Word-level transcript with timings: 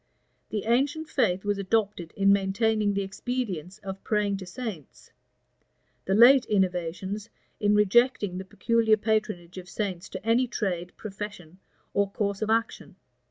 The 0.49 0.63
ancient 0.65 1.07
faith 1.11 1.45
was 1.45 1.59
adopted 1.59 2.11
in 2.13 2.33
maintaining 2.33 2.95
the 2.95 3.03
expedience 3.03 3.77
of 3.83 4.03
praying 4.03 4.37
to 4.37 4.47
saints; 4.47 5.11
the 6.05 6.15
late 6.15 6.43
innovations 6.45 7.29
in 7.59 7.75
rejecting 7.75 8.39
the 8.39 8.43
peculiar 8.45 8.97
patronage 8.97 9.59
of 9.59 9.69
saints 9.69 10.09
to 10.09 10.25
any 10.25 10.47
trade, 10.47 10.91
profession, 10.97 11.59
or 11.93 12.09
course 12.11 12.41
of 12.41 12.49
action. 12.49 12.95